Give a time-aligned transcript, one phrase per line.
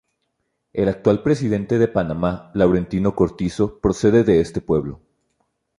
[0.73, 4.99] El actual presidente de Panamá, Laurentino Cortizo, procede de este pueblo.